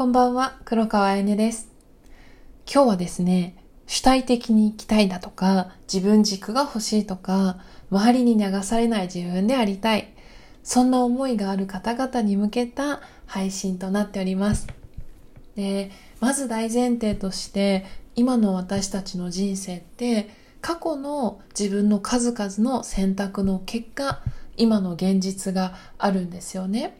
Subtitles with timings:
[0.00, 1.68] こんばんは、黒川彩音です。
[2.64, 7.58] 今日はですね、主体的に生きたいだとか、自分軸が欲しいとか、
[7.90, 10.14] 周りに流されない自分でありたい。
[10.62, 14.68] そんな思いがある方々に向けた配信となっております。
[15.54, 17.84] で、まず大前提として、
[18.16, 20.30] 今の私たちの人生って、
[20.62, 24.22] 過去の自分の数々の選択の結果、
[24.56, 26.99] 今の現実があるんですよね。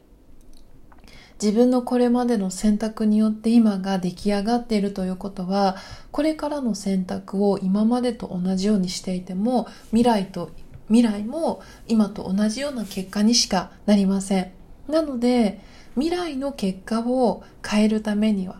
[1.42, 5.76] 自分のこれまでの選択によって今が出来上がっているということは
[6.10, 10.50] これからの選択を今までと同じようにしていても未来と
[10.88, 14.50] 未来も今と同じような結果にしかなりません。
[14.88, 15.60] なので
[15.94, 18.56] 未来の結果を変えるためには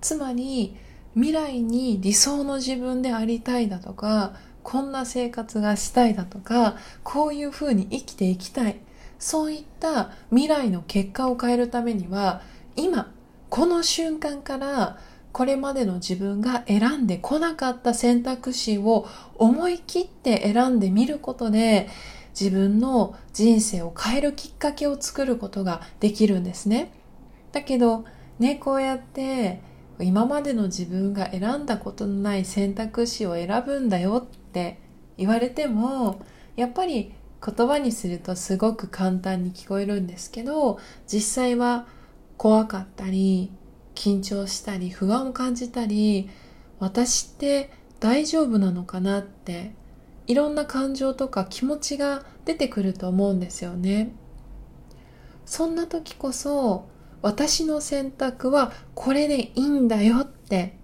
[0.00, 0.76] つまり
[1.14, 8.78] 未来に理想の自分でありたいだとかこんな生活がしたいだとかこういうふうに生きていきたい。
[9.20, 12.42] そういった未来の結果を変えるためには
[12.74, 13.12] 今
[13.50, 14.98] この瞬間から
[15.32, 21.88] これまでの自分が選んでこなかった選択肢を思い切って選んでみることで
[22.38, 26.92] 自分の人生を変えるきっかけを作ることができるんですね。
[27.52, 28.04] だけど
[28.38, 29.60] ねこうやって
[30.00, 34.80] 今までの自分が選んだことのない選択肢を選ぶんだよって
[35.18, 36.24] 言われても
[36.56, 37.12] やっぱり
[37.44, 41.86] 言葉にするとすごく簡単に聞こえるんですけど実際は
[42.36, 43.50] 怖かったり
[43.94, 46.30] 緊張したり不安を感じたり
[46.78, 49.72] 私って大丈夫なのかなって
[50.26, 54.12] いろんな感情とか気持ちが出てくると思うんですよね。
[55.44, 56.88] そんな時こそ
[57.22, 60.78] 私の選択はこれでいいんだよって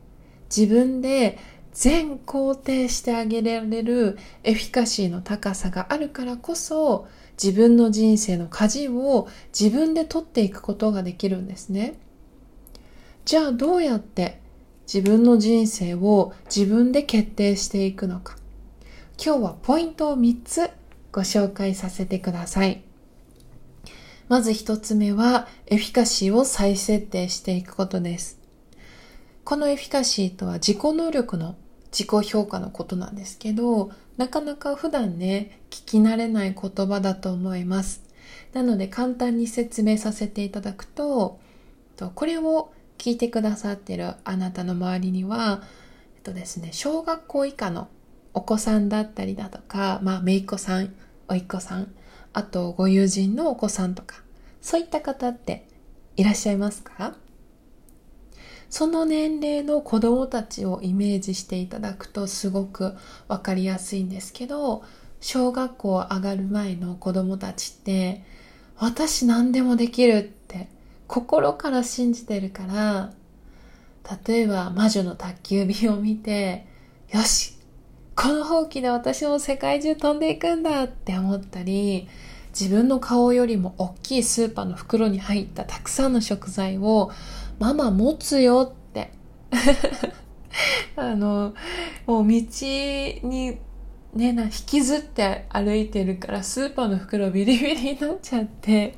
[0.55, 1.39] 自分で
[1.79, 11.99] 全肯定してあげられるエフィカシーの高さがあるからこそ自分の人生の舵を自分で取っていくことができるんですね。
[13.27, 14.41] じゃあどうやって
[14.91, 18.39] 自分の人生を自分で決定していくのか。
[19.23, 20.71] 今日はポイントを3つ
[21.13, 22.85] ご紹介させてください。
[24.29, 28.41] まず1つ目はエフィカシーを再設定していくことです。
[29.45, 31.55] このエフィカシーとは自己能力の
[31.99, 38.03] 自己評価のことなんですけど、なかなか普段ね、聞き慣れない言葉だと思います。
[38.53, 41.39] なので簡単に説明させていただくと、
[42.15, 45.63] これを聞いてくださってるあなたの周りには、
[46.17, 47.89] えっとですね、小学校以下の
[48.35, 50.95] お子さんだったりだとか、まあ、めいっ子さん、
[51.29, 51.95] おいっ子さん、
[52.35, 54.17] あとご友人のお子さんとか、
[54.61, 55.67] そういった方って
[56.17, 57.17] いらっしゃいますか？
[58.69, 62.95] その年齢の子供たちをイメージしていただくとすごく
[63.29, 64.83] わかりやすいんですけど、
[65.21, 68.23] 小学校上がる前の子供たちって、
[68.79, 70.69] 私何でもできるって
[71.07, 73.13] 心から信じてるから、
[74.27, 76.67] 例えば魔女の宅急便を見て、
[77.13, 77.55] よし
[78.15, 82.09] このほうきで私も世界中飛んでいくんだって思ったり、
[82.59, 87.11] 自分の顔よりも大きいスーパーの袋に入ったたくさんの食材を
[87.59, 89.13] ママ持つよって。
[90.97, 91.55] あの、
[92.07, 93.59] もう道に
[94.15, 98.97] ね、な、引きずって歩いてるからスーパーの袋ビリビリになっちゃって、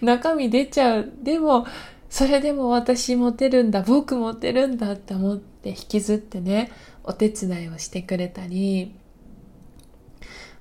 [0.00, 1.12] 中身出ちゃう。
[1.22, 1.66] でも、
[2.10, 6.70] それでも私持てるんだ、僕持てるんだって思って引きずってね、
[7.04, 8.94] お手伝いをしてくれたり、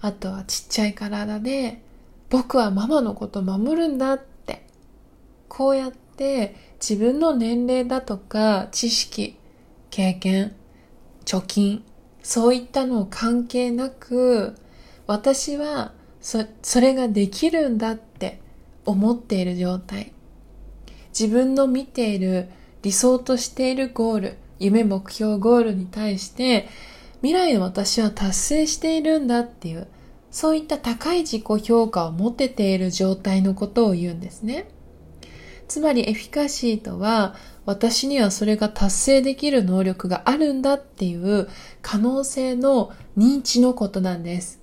[0.02, 1.82] あとはちっちゃい体で、
[2.30, 4.66] 僕はママのこと守るんだって、
[5.48, 9.38] こうやって自分の年齢だとか知識、
[9.90, 10.56] 経験、
[11.26, 11.84] 貯金、
[12.22, 14.56] そういったのを関係なく、
[15.08, 18.40] 私はそそれができるんだって
[18.86, 20.12] 思っている状態。
[21.18, 22.50] 自分の見ている
[22.82, 26.68] 理想としているゴール、夢目標ゴールに対して
[27.22, 29.88] 未来の私は達成しているんだっていう
[30.32, 34.68] そういった高い自己評価を持てている状態のことを言うんですね。
[35.68, 37.36] つまりエフィカシーとは
[37.66, 41.50] 私にはそれが達成できる能力があるんだっていう
[41.82, 44.62] 可能性の認知のことなんです。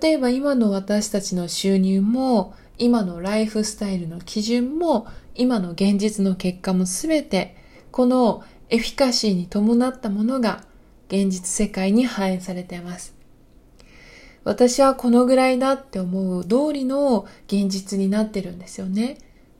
[0.00, 7.56] 例えば今の私たちの収入も今のライフスタイルの基準も今の現実の結果もすべて
[7.90, 10.62] このエフィカシーに伴ったものが
[11.08, 13.14] 現実世界に反映されています。
[14.44, 19.18] 私はこのぐらいだって思う通りの現実になってるんですよね。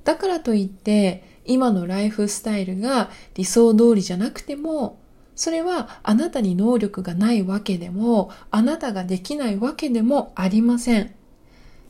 [0.09, 4.99] だからといって今のライフスタイルが理想通りじゃなくても
[5.37, 11.15] それはあなたに能力がないわけでもあなたができないわけでもありません。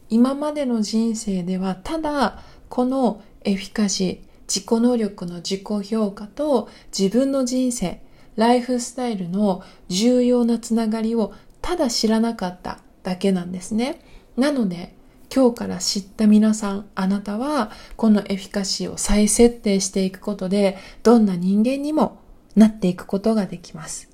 [0.09, 4.19] 今までの人生ではただこのエフィカシー
[4.53, 6.69] 自己能力の自己評価と
[6.99, 8.03] 自分の人生、
[8.35, 11.33] ライフスタイルの重要なつながりを
[11.63, 14.01] ただ知らなかっただけなんですね。
[14.37, 14.98] なので、
[15.35, 22.19] 今日から知った皆さん、あなたはこのエフィカシーを再設定していくことで、どんな人間にも
[22.57, 24.09] なっていくことができます。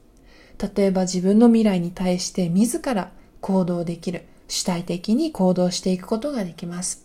[0.76, 4.24] 例えば自分の未来に対して自ら行動できる。
[4.48, 7.04] 主体的に行動していくことができます。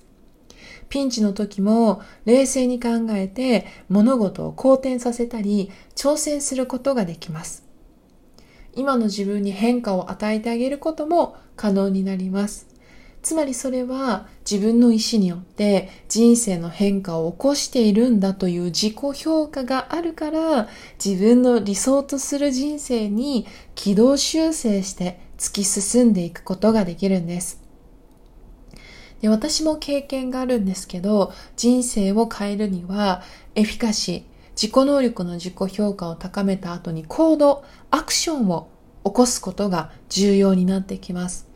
[0.90, 7.64] ピンチの時も冷静に考えて物事を好転させたり挑戦することができます。
[8.76, 12.69] 今の自分に変化を与えてあげることも可能になります。
[13.22, 20.70] つまりそれは自分の意思によって人生の変化を起こしているんだという自己評価があるから
[21.04, 23.46] 自分の理想とする人生に
[23.76, 27.62] 軌道修正して突き進んでいくことができるんです。
[29.22, 33.22] で私も経験があるんですけど人生を変えるには
[33.54, 38.70] エフィカシー自己能力の自己評価を高めた後に行動アクションを
[39.04, 41.49] 起こすことが重要になってきます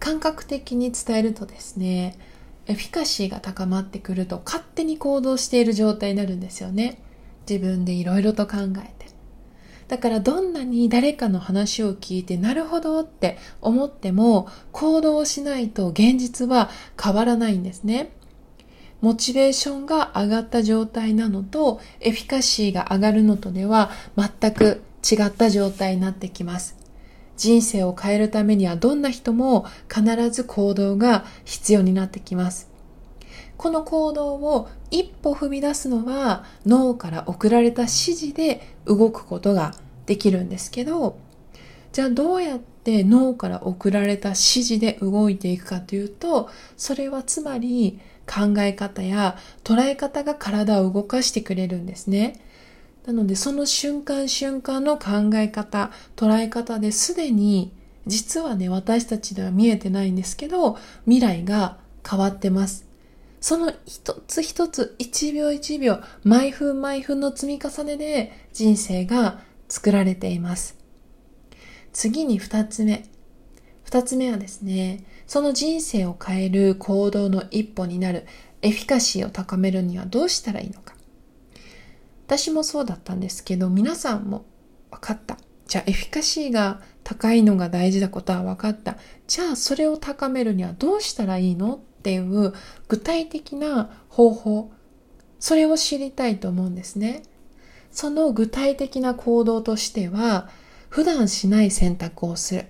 [0.00, 2.18] 感覚的に伝えるとですね、
[2.66, 7.00] エフィカシーが高まってくると勝手に行動している状態になるんですよね。
[7.48, 9.00] 自分でいろいろと考えて。
[9.90, 16.70] だからどんなに誰かの話を聞いてなるほどって思っても行動しないと現実は
[17.02, 18.12] 変わらないんですね。
[19.00, 26.79] モチベーションが上がった状態なのとエフィカシーが上がるのとでは全く違った状態になってきます。
[27.40, 32.68] 人生を変えるためにはどんな人も必ず行動が必要になってきます。
[33.56, 41.18] この行動を一歩踏み出すのは脳から送られた指示で動くことができるんですけど、
[41.92, 52.38] じゃあどうやって脳から送られた指示で動いていくかというと、それはつまり考え方や捉え方が体を動かしてくれるんですね。
[53.06, 57.72] なのでその瞬間瞬間の考え方、捉え方ですでに
[58.06, 62.86] 実はね、私たちでは見えてないんですけど、未来が変わってます。
[63.40, 70.76] その一つ一つ、一秒一秒、毎分毎分の積み重ねで人生が作られています。
[71.92, 73.04] 次に二つ目。
[73.84, 78.26] 二つ目はですね、その人生を変える行動の一歩になる
[78.62, 80.94] エフィカシーを高めるにはどうしたらいいのか。
[82.30, 84.44] 私もそうだったんですけど、皆さんも
[84.92, 85.36] 分かった。
[85.66, 88.98] じゃあ、エフィカシーが高いのが大事なことは分かった。
[89.26, 92.52] じゃあ、それを高めるにはどうしたらいいのっていう
[92.86, 94.72] 具体的な方法、
[95.40, 97.24] それを知りたいと思うんですね。
[97.90, 100.48] その具体的な行動としては、
[100.88, 102.66] 普段しない選択をする。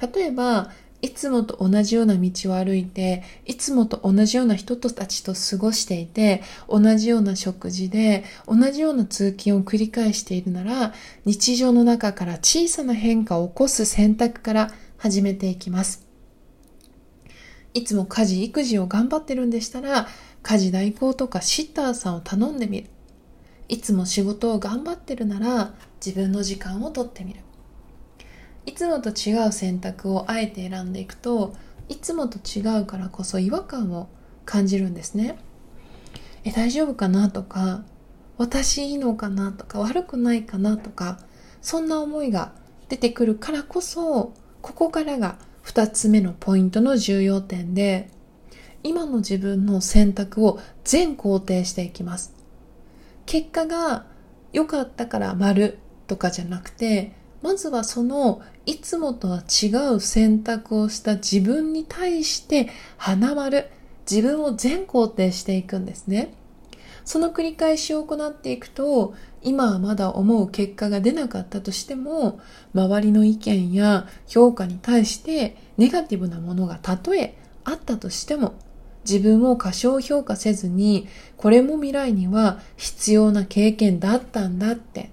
[0.00, 0.70] 例えば、
[1.04, 10.94] いつもと同じような道を歩いて、いつもと同じような人たちと過ごしていて、同じような食事で、同じような通勤を繰り返しているなら、
[11.26, 16.06] 日常の中から小さな変化を起こす選択から始めていきます。
[17.74, 20.08] いつも家事、育児を頑張ってるんでしたら、
[20.42, 22.88] 家事代行とかシッターさんを頼んでみる。
[23.68, 27.40] いつも仕事を頑張ってるなら、自分の時間をとってみる。
[28.66, 31.54] いつもと違う選択をあえて選んでいくと
[31.88, 34.08] いつもと違うからこそ違和感を
[34.44, 35.38] 感じるんですね。
[36.44, 37.84] え大丈夫かなとか
[38.36, 41.18] 私いいのかなとか悪くないかなとか
[41.62, 42.52] そんな思いが
[42.88, 48.10] 出てくるからこそここからが2つ目のポイントの重要点で
[48.82, 52.34] 今の自分の選択を全肯定していきます。
[53.24, 54.04] 結果が
[54.52, 57.12] 良かったから丸とかじゃなくて
[57.44, 63.68] まずはそのいつもとは違う選択をした自分に対して花丸、
[64.10, 66.32] 自分を全肯定していくんですね。
[67.04, 72.40] その繰り返しを行っていくと、今はまだ思う結果が出なかったとしても、
[72.72, 78.54] 周りの意見や評価に対してネガティブなものがたとえあったとしても、
[79.04, 85.10] 自分を過小評価せずに、これも未来には必要な経験だったんだって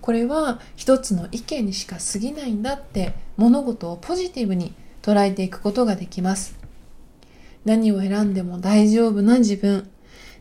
[0.00, 6.58] これは一つの意見にしか過ぎないんだって物事をポジティブに捉えていくことができます。
[7.64, 9.90] 何を選んでも大丈夫な自分。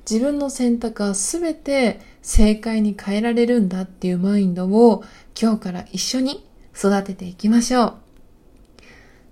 [0.10, 5.04] 自分の選択は全て正解に変えられるんだっていうマインドを
[5.40, 7.94] 今日から一緒に育てていきましょう。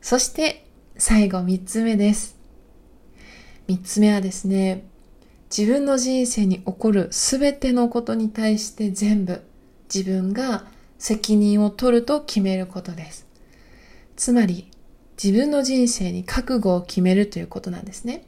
[0.02, 0.68] そして
[0.98, 2.38] 最後三つ目です。
[3.68, 4.86] 三つ目はですね、
[5.56, 9.42] 自分の人生に起こる全てのことに対して全部
[9.94, 10.66] 自分が
[10.98, 13.28] 責任を取ると決めることです。
[14.16, 14.68] つまり、
[15.22, 18.24] 自分の人生に覚悟を決めるということなんですね。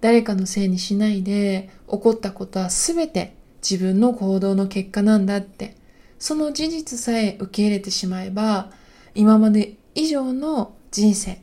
[0.00, 3.34] 誰かのせいにしないで起こったことは全て
[3.68, 5.74] 自分の行動の結果なんだって
[6.18, 8.70] その事実さえ受け入れてしまえば
[9.14, 11.40] 今まで以上の人生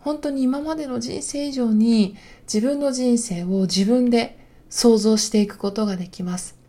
[0.00, 2.16] 本当に今までの人生以上に
[2.52, 4.38] 自分の人生を自分で
[4.68, 6.63] 想像していくことができます。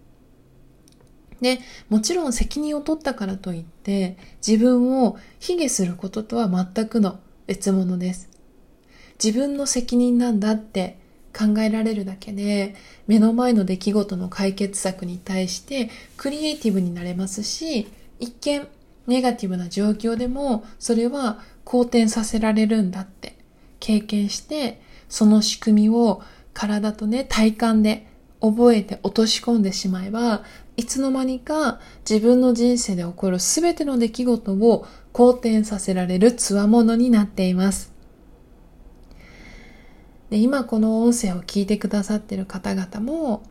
[1.42, 8.30] で、もちろん責任を取ったからといって自分を卑下することとは全くの別物です。
[9.24, 10.98] 自分の責任なんだって
[11.36, 12.76] 考えられるだけで
[13.08, 17.88] 目の前の出来事の解決策に対してクリエイティブになれますし
[18.20, 18.68] 一見
[19.08, 23.38] ネガティブな状況でもそれは好転させられるんだって
[23.80, 26.24] 経験してその仕組みを
[26.54, 28.08] 体とね体感で
[28.42, 30.44] 覚えて落とし込んでしまえば
[30.78, 31.80] いつの間にか
[32.10, 37.94] 自分の人生で起こる全ての出来事を好転させられる強者になっています。
[40.30, 43.44] で今この音声を聞いてくださってる方々も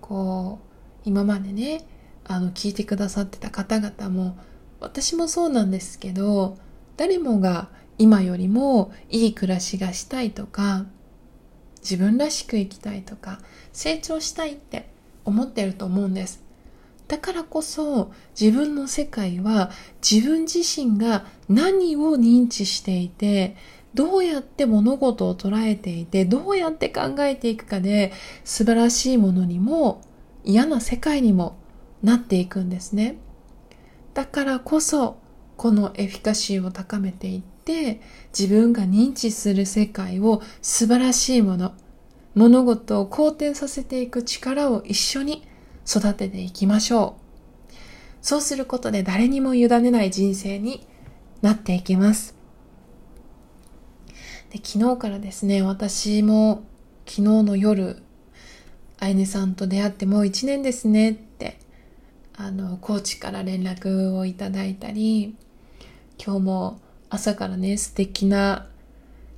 [0.00, 1.86] こう今までね
[2.24, 4.36] あの聞いてくださってた方々も
[4.80, 6.56] 私もそうなんですけど
[6.96, 10.86] 誰もが今よりもいい暮らしがしたいとか
[11.82, 13.38] 自分らしく生きたいとか
[13.72, 14.88] 成長したいって
[15.24, 16.41] 思ってると思うんです。
[17.08, 19.70] だからこそ自分の世界は
[20.08, 23.56] 自分自身が何を認知していて
[23.94, 28.12] どうやって物事を捉えていて、どうやって考えていくかで
[28.44, 30.00] 素晴らしいものにも
[30.44, 31.56] 嫌な世界にも
[32.02, 33.16] なっていくんですね。
[34.14, 35.18] だからこそ、
[35.56, 38.00] このエフィカシーを高めていって、
[38.36, 41.72] 自分が認知する世界を素晴らしいもの、
[42.34, 45.46] 物事を好転させていく力を一緒に
[45.86, 47.22] 育てていきましょう。
[48.20, 50.86] そうすることで誰にも委ねない人生に
[51.42, 52.36] なっていきます。
[54.50, 56.64] で昨日からですね私も
[57.06, 58.02] 昨日の夜
[59.00, 61.58] あいねさんと出会ってもう1年ですねって
[62.36, 65.36] あのコーチから連絡をいただいたり
[66.24, 68.68] 今日も朝からね素敵な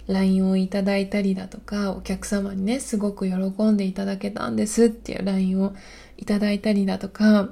[0.06, 3.37] LINE をいただいたりだとかお客様にねすごく喜
[3.70, 5.75] んでいただけたんですっていう LINE を
[6.16, 7.50] いただいたりだとか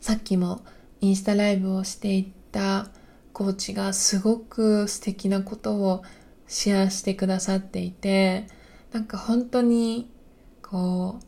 [0.00, 0.64] さっきも
[1.00, 2.88] インスタライブをしていた
[3.32, 6.02] コーチがすごく素敵なことを
[6.46, 8.46] シェアしてくださっていて
[8.92, 10.10] なんか本当に
[10.62, 11.24] こう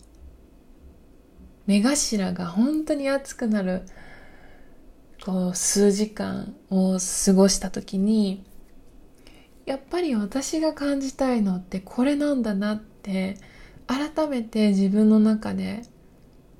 [1.66, 3.82] 目頭が本当に熱くなる
[5.24, 8.44] こう数時間を過ごした時に
[9.66, 13.36] やっぱり私が感じたいのってこれなんだなって
[13.86, 15.82] 改めて自分の中で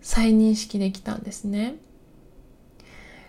[0.01, 1.77] 再認識できたんですね。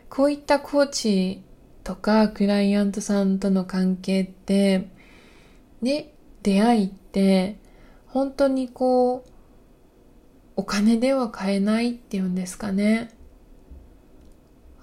[0.10, 1.44] こういったコーチ
[1.84, 4.90] とかクライアントさんとの関係って
[5.82, 6.14] ね
[6.44, 7.58] 出会いって
[8.08, 9.32] 本当にこう
[10.58, 13.12] お金では買えないっていうんですかね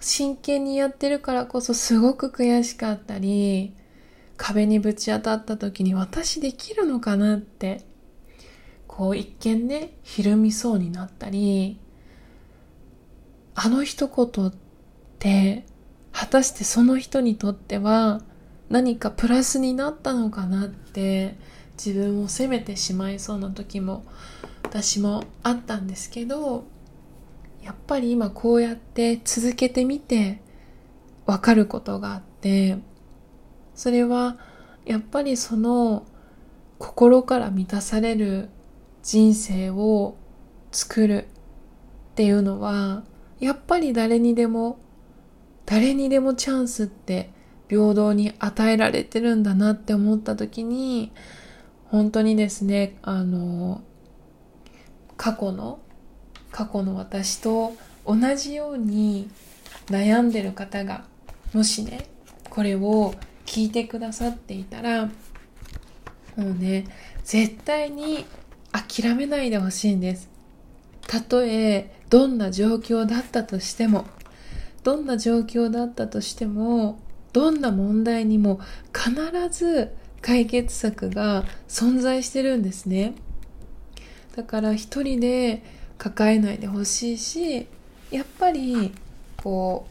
[0.00, 3.74] 真剣にやってるからこそすごく悔しかったり
[4.38, 7.84] 壁にぶち当たった時に私できるのかなって
[8.86, 11.78] こう一見ねひるみそうになったり
[13.54, 14.54] あの一言っ
[15.18, 15.66] て
[16.12, 18.22] 果たしてその人にとっては
[18.70, 21.36] 何かプラスになったのかなって
[21.76, 24.04] 自分を責めてしまいそうな時も
[24.62, 26.64] 私もあったんですけど
[27.62, 30.40] やっぱり今こうやって続けてみて
[31.26, 32.78] わかることがあって
[33.78, 34.36] それは
[34.86, 36.04] やっぱりその
[36.80, 38.48] 心から満たされる
[39.04, 40.16] 人生を
[40.72, 41.28] 作る
[42.10, 43.04] っていうのは
[43.38, 44.80] やっぱり誰にでも
[45.64, 47.30] 誰にでもチャンスって
[47.68, 51.12] 平等に与えられてるんだなって思った時に
[51.84, 53.82] 本当にですねあの
[55.16, 55.78] 過去の
[56.50, 59.30] 過去の私と同じように
[59.86, 61.04] 悩んでる方が
[61.54, 62.08] もしね
[62.50, 63.14] これを
[63.48, 65.10] 聞いてくださっていたらも
[66.36, 66.84] うね
[67.24, 68.26] 絶対に
[68.72, 70.28] 諦めないでほしいんです。
[71.06, 74.04] たとえどんな状況だったとしても
[74.84, 77.00] どんな状況だったとしても
[77.32, 78.60] どんな問題にも
[78.94, 79.14] 必
[79.50, 83.14] ず解決策が存在してるんですね。
[84.36, 85.62] だから一人で
[85.96, 87.66] 抱えないでほしいし
[88.10, 88.92] やっぱり
[89.42, 89.88] こ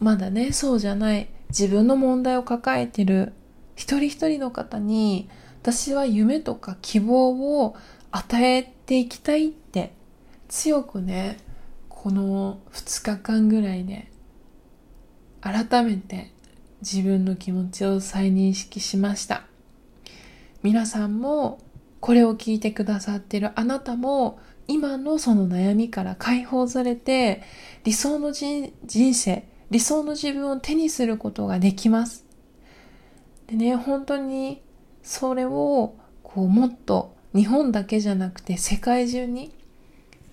[0.00, 3.32] うまだねそうじゃない自分の問題を抱えてる
[3.76, 5.28] 一人一人の方に
[5.62, 7.76] 私は夢とか希望を
[8.10, 9.92] 与えていきたいって
[10.48, 11.38] 強くね
[11.88, 14.10] この2日間ぐらいで
[15.40, 16.30] 改めて
[16.80, 19.44] 自分の気持ちを再認識しました。
[20.62, 21.58] 皆さんも
[22.00, 24.38] これを聞いてくださってるあなたも
[24.68, 27.42] 今のその悩みから解放されて
[27.84, 28.72] 理想の人
[29.14, 32.24] 生理想の自分を手にすることができます
[33.46, 34.62] でね本当に
[35.02, 39.54] それをこうもっと日本だけじゃなくて世界中に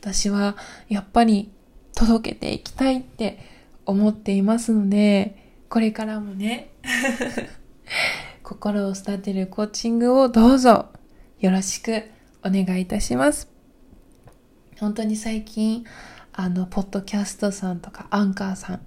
[0.01, 0.57] 私は
[0.89, 1.51] やっぱり
[1.95, 3.39] 届けていきたいって
[3.85, 6.71] 思っていますのでこれからもね
[8.43, 10.87] 心を育てるコーチングをどうぞ
[11.39, 12.03] よろしく
[12.43, 13.49] お願いいたします。
[14.79, 15.85] 本当に最近、
[16.33, 18.81] あの、ポッドキャストさんとかアンカーさん、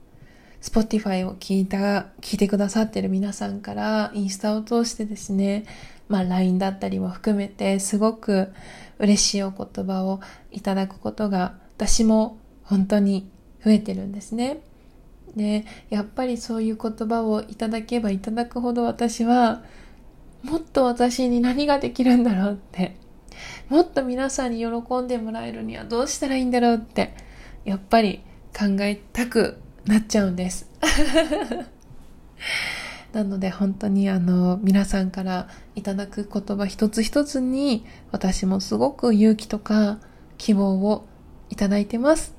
[0.61, 5.65] Spotify を聞いた、聞いてくださってる皆さんからインスタを通してですね、
[6.09, 8.53] まあ LINE だったりも含めてすごく
[8.99, 13.31] 嬉しいお言葉をいただくことが私も本当に
[13.65, 14.61] 増えてるんですね。
[15.35, 19.63] で、やっぱりそういう言葉をいただけばいただくほど私は
[20.43, 22.97] もっと私に何ができるんだろうって、
[23.69, 27.15] もっと皆さんに喜んでもらえるにはどうしたらいいんだろうって、
[27.65, 29.59] やっぱり考えたく
[29.91, 30.69] なっちゃうんです。
[33.13, 39.99] なので本当にあの皆さんからいただく言葉一つ一つに私もすごく勇気とか
[40.39, 41.07] 希望を
[41.49, 42.35] いただいてます。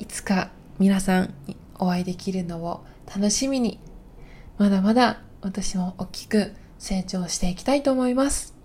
[0.00, 0.50] いつか
[0.80, 3.78] 皆さんにお会いできるのを楽しみに
[4.58, 8.56] まだまだ私も大きく成長していきたいと思います。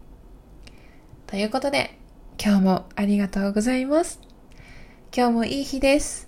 [1.27, 1.99] ということで、
[2.43, 4.19] 今日もありがとうございます。
[5.15, 6.24] 今日もいい日です。